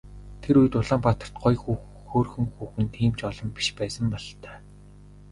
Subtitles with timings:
[0.41, 1.57] Тэр үед Улаанбаатарт гоё
[2.09, 4.57] хөөрхөн хүүхэн тийм ч олон биш байсан бололтой.